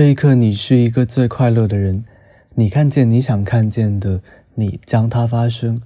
[0.00, 2.06] 这一刻，你是一个最快乐的人。
[2.54, 4.22] 你看见你想看见的，
[4.54, 5.82] 你将它发生。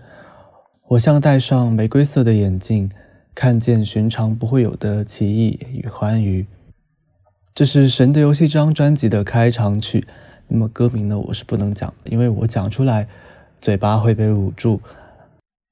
[0.91, 2.93] 我像戴上玫瑰色的眼镜，
[3.35, 6.47] 看见寻常不会有的奇异与欢愉。
[7.53, 10.07] 这是《神的游戏》这张专辑的开场曲。
[10.47, 11.19] 那么歌名呢？
[11.19, 13.09] 我是不能讲，因为我讲出来，
[13.61, 14.81] 嘴巴会被捂住。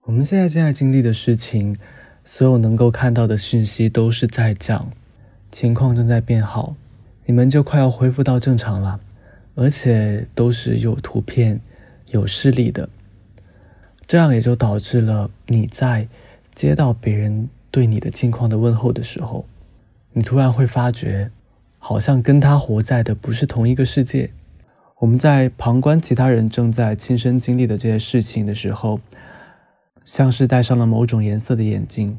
[0.06, 1.76] 我们现在正在经历的事情，
[2.24, 4.90] 所有能够看到的讯息都是在讲，
[5.52, 6.74] 情况正在变好。
[7.32, 9.00] 你们就快要恢复到正常了，
[9.54, 11.58] 而且都是有图片、
[12.08, 12.90] 有视力的，
[14.06, 16.06] 这样也就导致了你在
[16.54, 19.46] 接到别人对你的近况的问候的时候，
[20.12, 21.30] 你突然会发觉，
[21.78, 24.30] 好像跟他活在的不是同一个世界。
[24.98, 29.00] 我们在旁观其他人正在亲身经历的这些事情的时候，
[30.04, 32.18] 像是戴上了某种颜色的眼镜，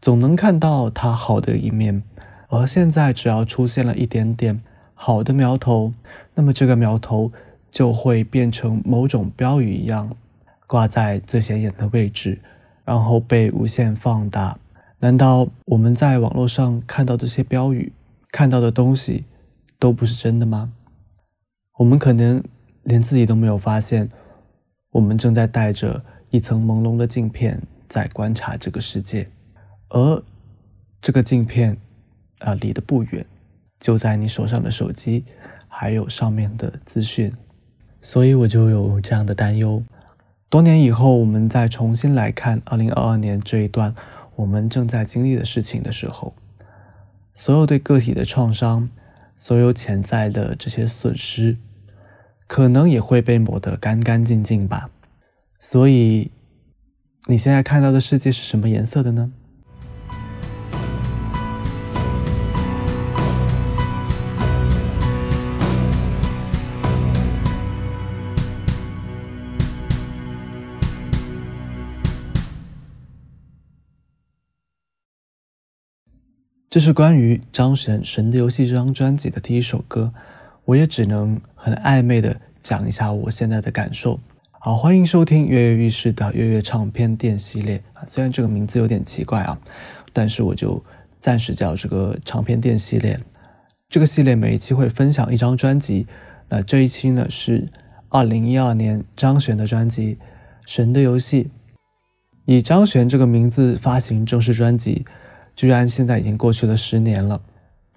[0.00, 2.04] 总能看到他好的一面。
[2.50, 4.62] 而现在，只要出现了一点点
[4.94, 5.92] 好的苗头，
[6.34, 7.30] 那么这个苗头
[7.70, 10.16] 就会变成某种标语一样，
[10.66, 12.40] 挂在最显眼的位置，
[12.86, 14.58] 然后被无限放大。
[15.00, 17.92] 难道我们在网络上看到这些标语、
[18.32, 19.26] 看到的东西
[19.78, 20.72] 都不是真的吗？
[21.76, 22.42] 我们可能
[22.82, 24.08] 连自己都没有发现，
[24.92, 29.28] 我们正在带着一层朦胧的镜片在观察这个世界，
[29.90, 30.22] 而
[31.02, 31.76] 这个镜片。
[32.38, 33.24] 啊，离得不远，
[33.78, 35.24] 就在你手上的手机，
[35.66, 37.32] 还有上面的资讯，
[38.00, 39.82] 所以我就有这样的担忧。
[40.48, 43.94] 多年以后，我们再重新来看二零二二年这一段
[44.36, 46.34] 我们正在经历的事情的时候，
[47.34, 48.88] 所有对个体的创伤，
[49.36, 51.58] 所有潜在的这些损失，
[52.46, 54.90] 可能也会被抹得干干净净吧。
[55.60, 56.30] 所以，
[57.26, 59.32] 你现在看到的世界是什么颜色的呢？
[76.78, 80.12] 这是关于张悬《神的游戏》这张专辑的第一首歌，
[80.64, 84.20] 我也只能很暧昧的讲一下我现在的感受。
[84.60, 89.58] 好，欢迎收听跃跃欲试的跃跃唱片店系列啊，虽然这个名字有点奇怪啊，
[90.12, 90.80] 但是我就
[91.18, 93.18] 暂时叫这个唱片店系列。
[93.88, 96.06] 这个系列每一期会分享一张专辑，
[96.48, 97.66] 那这一期呢是
[98.08, 100.14] 二零一二年张悬的专辑
[100.64, 101.42] 《神的游戏》，
[102.44, 105.04] 以张悬这个名字发行正式专辑。
[105.58, 107.40] 居然现在已经过去了十年了，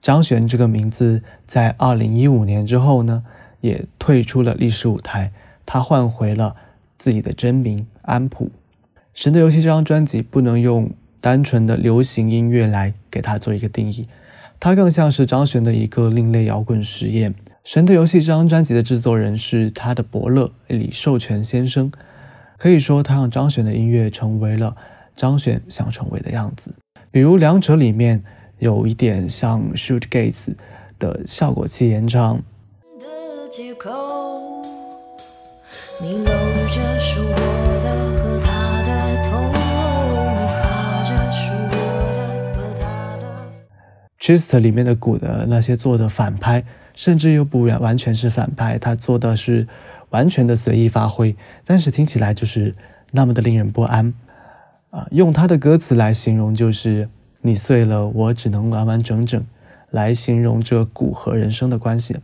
[0.02, 3.24] 张悬这个名字在二零一五年之后呢，
[3.60, 5.32] 也退出了历史舞台，
[5.64, 6.56] 他换回了
[6.98, 8.50] 自己的真名安普。
[9.14, 10.90] 神的游戏这张专辑不能用
[11.22, 14.08] 单纯的流行音乐来给它做一个定义，
[14.60, 17.36] 它更像是张悬的一个另类摇滚实验。
[17.64, 21.92] 神的游戏这张专辑的制作人是他的伯乐李寿全先生，
[22.58, 24.76] 可以说他让张悬的音乐成为了
[25.16, 26.74] 张悬想成为的样子。
[27.14, 28.24] 比如两者里面
[28.60, 30.56] 有一点像 Shoot Gates
[30.98, 32.42] 的效果器演唱。
[44.18, 46.64] Trist 里面的鼓的那些做的反拍，
[46.96, 49.68] 甚至又不完完全是反拍，他做的是
[50.12, 51.36] 完全的随意发挥，
[51.66, 52.74] 但是听起来就是
[53.12, 54.14] 那么的令人不安。
[54.92, 57.10] 啊，用他的歌词来形容，就是
[57.42, 59.44] 你碎了，我只能完完整整
[59.90, 62.18] 来形容这骨和人生的关系。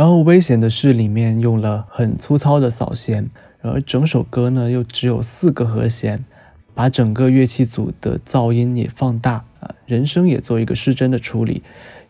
[0.00, 3.28] 然后危险的是里面用了很粗糙的扫弦，
[3.60, 6.24] 而整首歌呢又只有四个和弦，
[6.72, 11.62] 把整个乐器组的噪音也放大啊，人声也做一个失真的处理，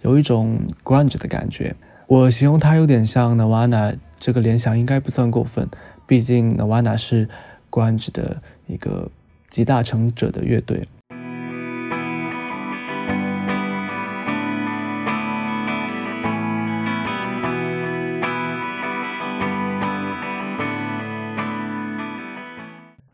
[0.03, 1.75] 有一种 grunge 的感觉。
[2.07, 5.69] 我形容它有点像 Nirvana，这个联想应该不算过分，
[6.07, 7.29] 毕竟 Nirvana 是
[7.73, 9.11] grunge 的一个
[9.49, 10.87] 集大成者的乐队。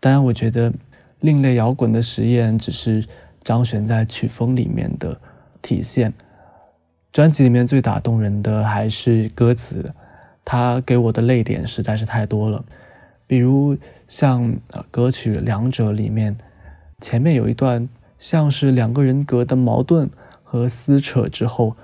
[0.00, 0.72] 当然，我觉得
[1.20, 3.04] 另类摇滚的实验只是
[3.42, 5.20] 张悬在曲风里面的
[5.62, 6.12] 体现。
[7.12, 9.94] 专辑里面最打动人的还是歌词，
[10.44, 12.64] 他给我的泪点实在是太多了。
[13.26, 13.76] 比如
[14.06, 14.54] 像
[14.90, 16.36] 歌曲《两者》里面，
[17.00, 17.88] 前面有一段
[18.18, 20.10] 像是两个人格的矛盾
[20.44, 21.74] 和撕扯之后，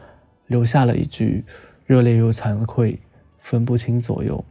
[0.46, 1.44] 留下了一句
[1.86, 3.00] 热烈又惭愧，
[3.38, 4.44] 分不清左右。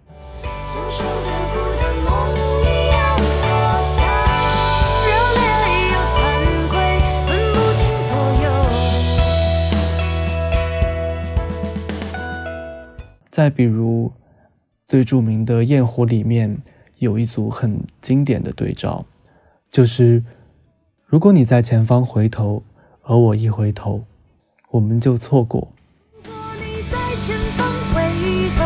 [13.31, 14.11] 再比如，
[14.85, 16.57] 最著名的《焰火》里面
[16.97, 19.05] 有一组很经典的对照，
[19.69, 20.21] 就是
[21.05, 22.61] 如果你在前方回头，
[23.03, 24.03] 而我一回头，
[24.71, 25.71] 我们就错过。
[26.25, 28.03] 如果你在前方回
[28.49, 28.61] 头，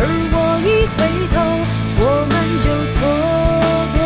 [0.00, 1.36] 而我一回头，
[2.00, 2.32] 我们
[2.64, 3.04] 就错
[3.92, 4.00] 过。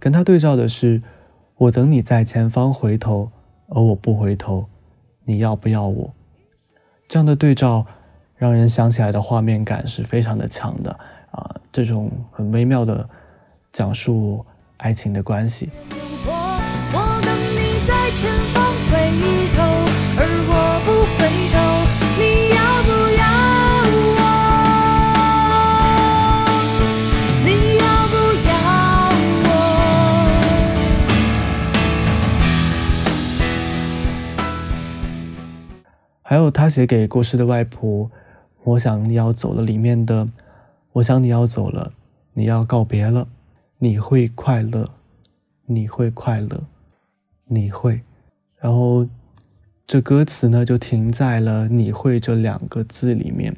[0.00, 1.02] 跟他对照的是，
[1.58, 3.30] 我等你在前方回头，
[3.68, 4.70] 而我不回头，
[5.26, 6.14] 你要不要我？
[7.12, 7.84] 这样的对照，
[8.36, 10.98] 让人想起来的画面感是非常的强的
[11.30, 11.56] 啊！
[11.70, 13.06] 这种很微妙的
[13.70, 14.42] 讲述
[14.78, 15.68] 爱情的关系。
[36.32, 38.10] 还有他写给过世的外婆，
[38.64, 40.30] 我想你要走了里面的，
[40.92, 41.92] 我想你要走了，
[42.32, 43.28] 你要告别了，
[43.80, 44.88] 你会快乐，
[45.66, 46.62] 你会快乐，
[47.48, 48.00] 你会，
[48.58, 49.06] 然后
[49.86, 53.54] 这歌词呢就停在了“你会”这两个字里面，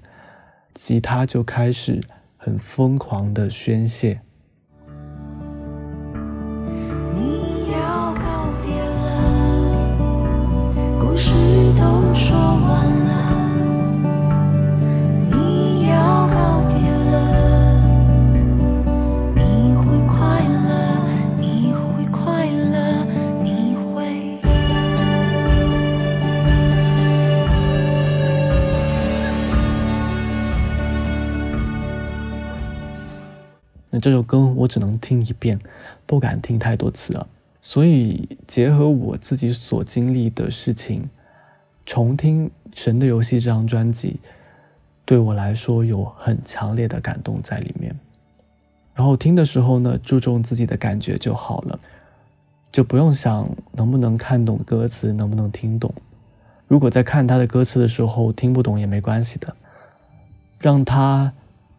[0.74, 2.00] 吉他就开始
[2.36, 4.20] 很疯狂的宣泄。
[10.98, 11.63] 故事
[34.04, 35.58] 这首歌我只能听一遍，
[36.04, 37.26] 不敢听太多次了。
[37.62, 41.08] 所以结合我自己所经历的事情，
[41.86, 44.20] 重听《神的游戏》这张专辑，
[45.06, 47.98] 对我来说有很强烈的感动在里面。
[48.92, 51.80] 然后听的时候呢，注重自己的感觉就好了，
[52.70, 55.90] 就不用想能不能看懂歌词，能不能听懂。
[56.68, 59.56] 如果在看他的歌词的时候听不懂也没关系的，
[60.58, 61.32] 让他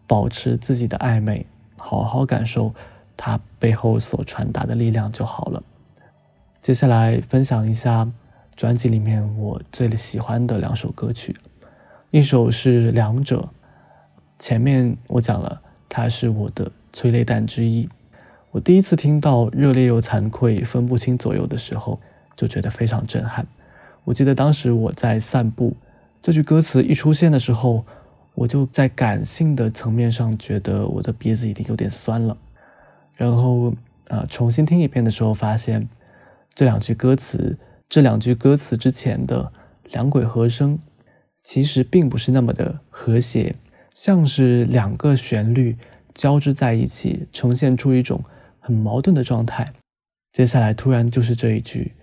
[0.07, 1.45] 保持自己的暧昧。
[1.87, 2.73] 好好感受
[3.15, 5.61] 它背后所传达的力量就好了。
[6.59, 8.11] 接下来分享一下
[8.55, 11.35] 专辑里面我最喜欢的两首歌曲，
[12.09, 13.37] 一首是《两者》，
[14.39, 17.87] 前面我讲了，它是我的催泪弹之一。
[18.49, 21.99] 我第一次听到“热烈又惭愧，分不清左右”的时候，
[22.35, 23.45] 就觉得非常震撼。
[24.05, 25.77] 我记得当时我在散步，
[26.23, 27.85] 这句歌词一出现的时候。
[28.35, 32.37] 我就在感性的层面上觉得我的鼻子已经有点酸了，
[33.15, 33.73] 然后
[34.09, 35.87] 啊，重新听一遍的时候发现，
[36.53, 39.51] 这两句歌词，这两句歌词之前的
[39.89, 40.77] 两轨和声，
[41.43, 43.55] 其实并不是那么的和谐，
[43.93, 45.77] 像是两个旋律
[46.13, 48.23] 交织在一起，呈现出一种
[48.59, 49.73] 很矛盾的状态。
[50.33, 51.93] 接下来突然就是这一句，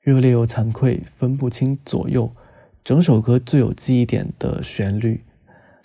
[0.00, 2.30] 热烈又惭愧，分不清左右，
[2.84, 5.24] 整首歌最有记忆点的旋律。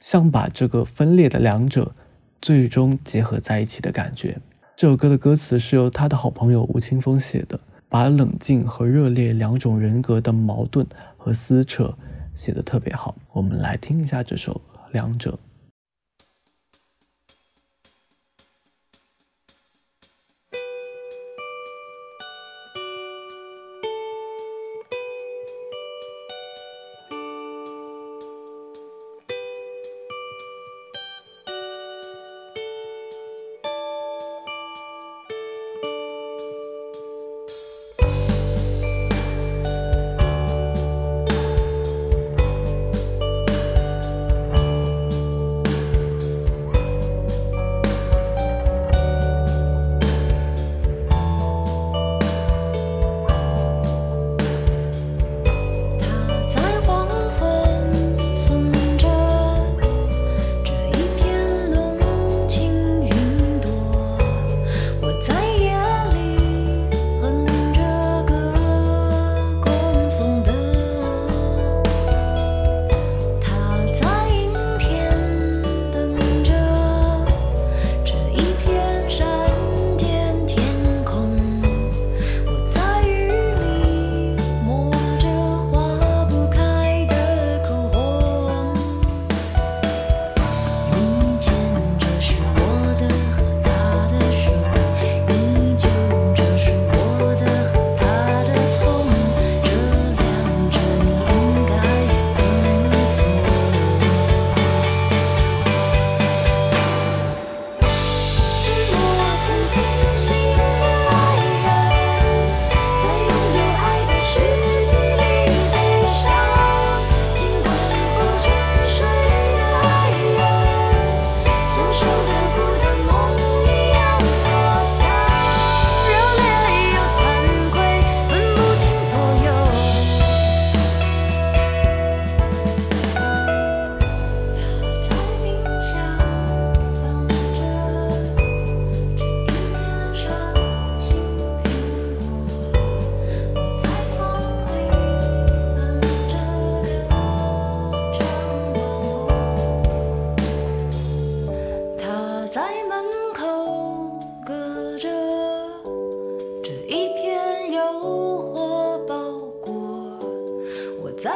[0.08, 1.96] 像把这个分裂的两者
[2.40, 4.38] 最终结合在一起的感觉。
[4.76, 7.60] 这首歌的歌词是由他的好朋友吴青峰写的，
[7.90, 10.86] 把冷静和热烈两种人格的矛盾
[11.18, 11.98] 和撕扯
[12.36, 13.16] 写得特别好。
[13.32, 15.32] 我们来听一下这首《两者》。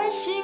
[0.10, 0.39] 心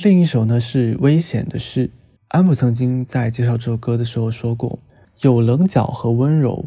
[0.00, 1.88] 另一首呢是《危险的事》。
[2.28, 4.78] 安普曾经在介绍这首歌的时候说过，
[5.22, 6.64] 有棱角和温柔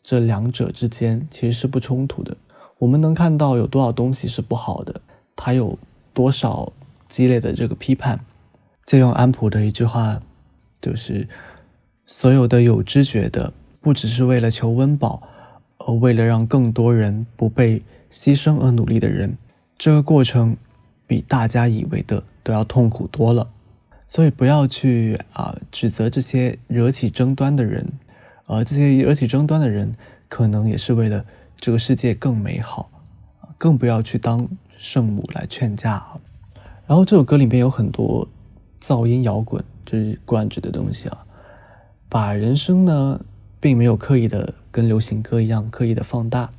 [0.00, 2.36] 这两者之间其实是不冲突的。
[2.78, 5.00] 我们能看到有多少东西是不好的，
[5.34, 5.76] 它有
[6.14, 6.72] 多少
[7.08, 8.20] 激烈的这个批判。
[8.86, 10.22] 借用安普的一句话，
[10.80, 11.26] 就是
[12.06, 15.20] 所有的有知觉的，不只是为了求温饱，
[15.78, 19.36] 而为了让更多人不被牺牲而努力的人，
[19.76, 20.56] 这个过程
[21.08, 22.22] 比大家以为的。
[22.42, 23.50] 都要痛苦多了，
[24.08, 27.92] 所以不要去啊指责这些惹起争端的人，
[28.46, 29.92] 而这些惹起争端的人
[30.28, 31.24] 可能也是为了
[31.56, 32.90] 这个世界更美好，
[33.58, 36.06] 更不要去当圣母来劝架。
[36.86, 38.26] 然后这首歌里面有很多
[38.80, 41.24] 噪音摇滚，就是冠之的东西啊，
[42.08, 43.20] 把人声呢
[43.60, 46.50] 并没有刻意的跟流行歌一样刻意的放大，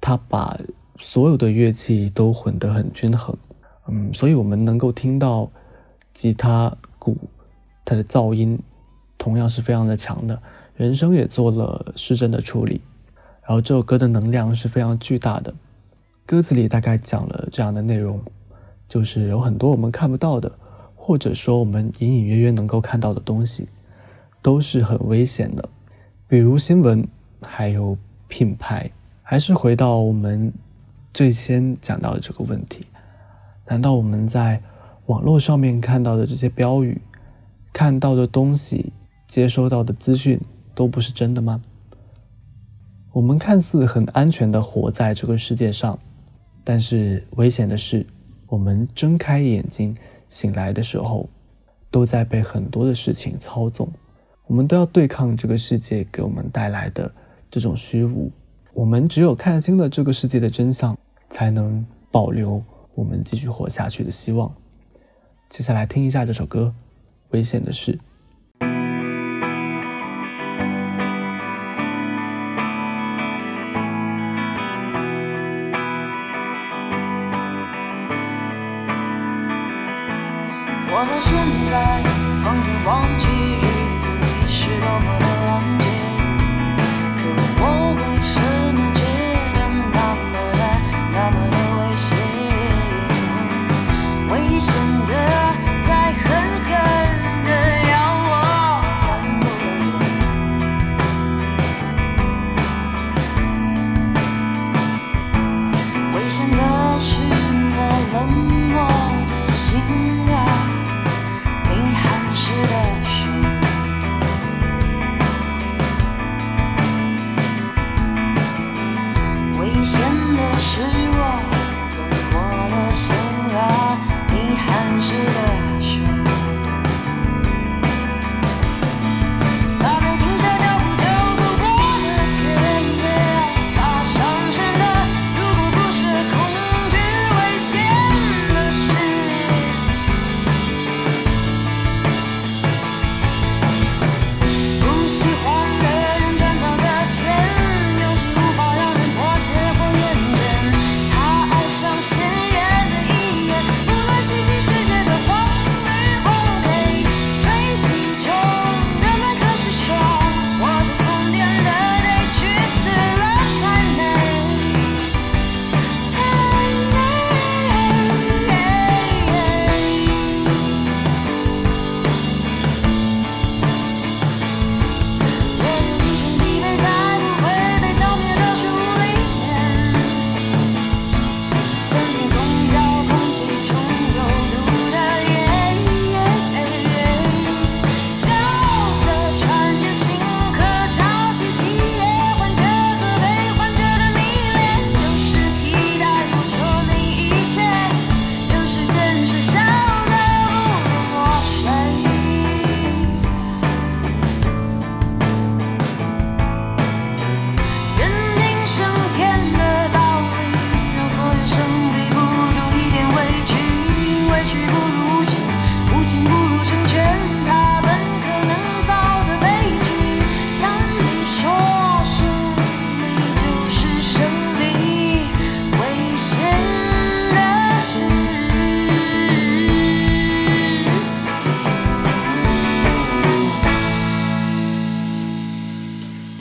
[0.00, 0.58] 他把
[0.98, 3.36] 所有的乐器都混得很均衡。
[3.88, 5.50] 嗯，所以我们能够听到
[6.14, 7.16] 吉他、鼓，
[7.84, 8.58] 它的噪音
[9.16, 10.40] 同样是非常的强的。
[10.76, 12.80] 人声也做了失真的处理，
[13.42, 15.52] 然后这首歌的能量是非常巨大的。
[16.24, 18.20] 歌词里大概讲了这样的内容，
[18.86, 20.52] 就是有很多我们看不到的，
[20.94, 23.68] 或者说我们隐隐约约能够看到的东西，
[24.42, 25.68] 都是很危险的。
[26.28, 27.08] 比如新闻，
[27.42, 27.96] 还有
[28.28, 28.90] 品牌，
[29.22, 30.52] 还是回到我们
[31.14, 32.86] 最先讲到的这个问题。
[33.68, 34.60] 难道我们在
[35.06, 37.00] 网络上面看到的这些标语、
[37.72, 38.92] 看到的东西、
[39.26, 40.40] 接收到的资讯
[40.74, 41.62] 都不是真的吗？
[43.12, 45.98] 我们看似很安全的活在这个世界上，
[46.64, 48.06] 但是危险的是，
[48.46, 49.96] 我们睁开眼睛
[50.28, 51.28] 醒来的时候，
[51.90, 53.90] 都在被很多的事情操纵。
[54.46, 57.10] 我们都要对抗这个世界给我们带来的
[57.50, 58.30] 这种虚无。
[58.72, 60.96] 我们只有看清了这个世界的真相，
[61.28, 62.62] 才能保留。
[62.98, 64.52] 我们继续活下去的希望。
[65.48, 66.74] 接下来听一下这首歌，
[67.32, 67.92] 《危险的事》。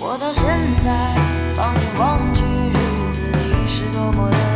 [0.10, 0.46] 我到现
[0.86, 1.16] 在
[1.54, 2.78] 放眼望去日
[3.14, 3.20] 子
[3.52, 4.47] 已是多么的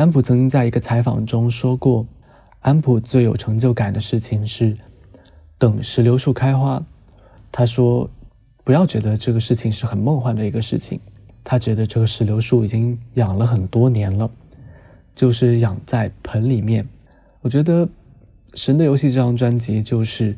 [0.00, 2.06] 安普曾经在一个采访中说过，
[2.60, 4.74] 安普最有成就感的事情是
[5.58, 6.82] 等石榴树开花。
[7.52, 8.08] 他说，
[8.64, 10.98] 不要觉得这个事情是很梦幻的一个事情，
[11.44, 14.30] 他觉得这个石榴树已经养了很多年了，
[15.14, 16.88] 就是养在盆里面。
[17.42, 17.86] 我觉得
[18.54, 20.34] 《神的游戏》这张专辑就是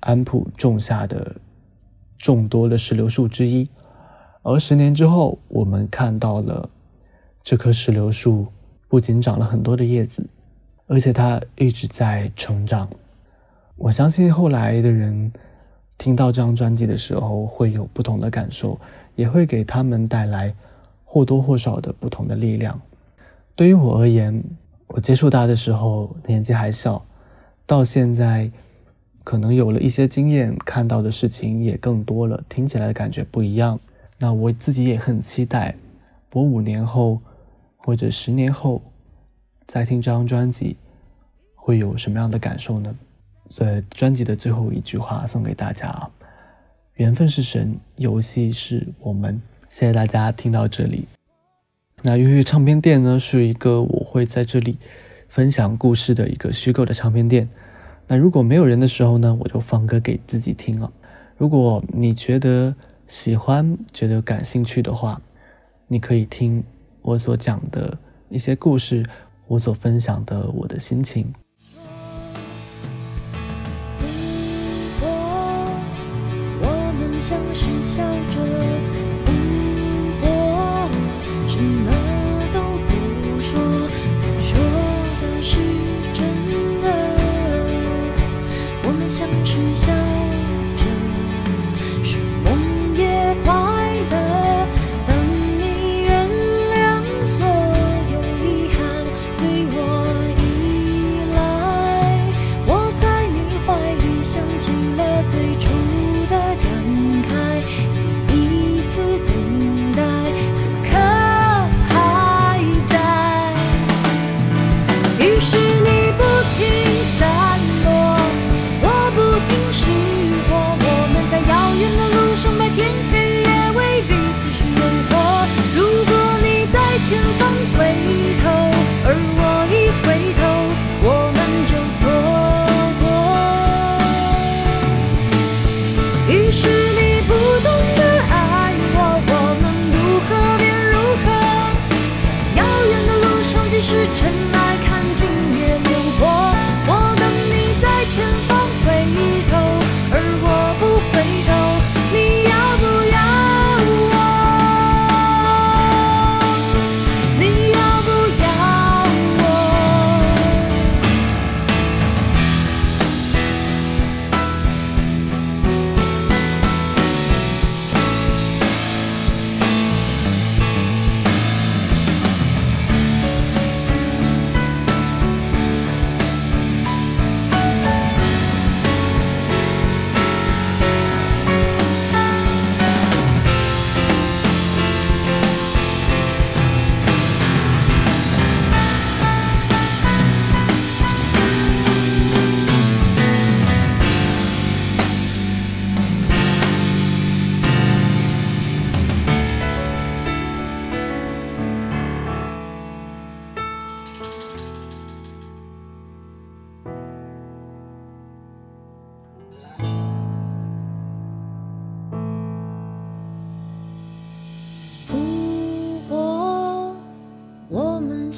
[0.00, 1.36] 安普种下的
[2.18, 3.70] 众多的石榴树之一，
[4.42, 6.68] 而十年之后，我们看到了
[7.44, 8.48] 这棵石榴树
[8.88, 10.26] 不仅长了很多的叶子，
[10.86, 12.88] 而且它一直在成长。
[13.76, 15.32] 我相信后来的人
[15.98, 18.78] 听到这张专辑的时候会有不同的感受，
[19.14, 20.54] 也会给他们带来
[21.04, 22.80] 或多或少的不同的力量。
[23.54, 24.42] 对于我而言，
[24.86, 27.04] 我接触它的时候年纪还小，
[27.66, 28.50] 到现在
[29.24, 33.80] 可能有了一些经验，看到的事情也更多了，听起来的感觉不一样。
[34.18, 35.74] 那我自己也很期待，
[36.32, 37.20] 我五年后
[37.86, 38.82] 或者十年后
[39.64, 40.76] 再听这张专辑，
[41.54, 42.92] 会有什么样的感受呢？
[43.48, 46.10] 所以专辑的最后一句话送给大家啊：
[46.94, 49.40] 缘分是神，游戏是我们。
[49.68, 51.06] 谢谢大家听到这里。
[52.02, 54.78] 那月月唱片店呢，是一个我会在这里
[55.28, 57.48] 分享故事的一个虚构的唱片店。
[58.08, 60.90] 那如果没有人的时候呢，我就放歌给自己听啊。
[61.36, 62.74] 如果你觉得
[63.06, 65.22] 喜欢、觉得感兴趣的话，
[65.86, 66.64] 你可以听
[67.06, 67.96] 我所讲的
[68.30, 69.06] 一些故事
[69.46, 71.32] 我所分享的我的心情。
[74.00, 74.08] 如
[74.98, 75.08] 果
[76.62, 78.95] 我们相视笑着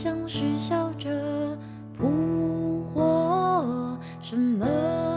[0.01, 1.59] 像是笑着
[1.99, 4.65] 扑火，什么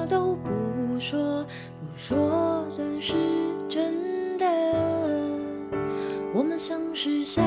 [0.10, 1.46] 都不说，
[1.80, 3.14] 不说的是
[3.70, 4.48] 真的。
[6.34, 7.44] 我们像是笑。